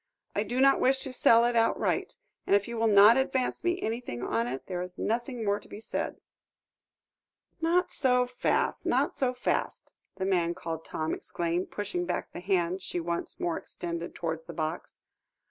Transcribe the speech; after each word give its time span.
"I 0.35 0.41
do 0.41 0.59
not 0.59 0.79
wish 0.79 0.97
to 1.01 1.13
sell 1.13 1.45
it 1.45 1.55
outright, 1.55 2.17
and 2.47 2.55
if 2.55 2.67
you 2.67 2.75
will 2.75 2.87
not 2.87 3.17
advance 3.17 3.63
me 3.63 3.79
anything 3.83 4.23
on 4.23 4.47
it, 4.47 4.65
there 4.65 4.81
is 4.81 4.97
nothing 4.97 5.45
more 5.45 5.59
to 5.59 5.67
be 5.69 5.79
said." 5.79 6.19
"Not 7.61 7.91
so 7.91 8.25
fast, 8.25 8.83
not 8.83 9.13
so 9.15 9.31
fast," 9.31 9.91
the 10.15 10.25
man 10.25 10.55
called 10.55 10.83
Tom 10.85 11.13
exclaimed, 11.13 11.69
pushing 11.69 12.05
back 12.07 12.31
the 12.31 12.39
hand 12.39 12.81
she 12.81 12.99
once 12.99 13.39
more 13.39 13.59
extended 13.59 14.15
towards 14.15 14.47
the 14.47 14.53
box. 14.53 15.01